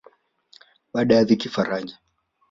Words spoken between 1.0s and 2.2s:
ya dhiki faraja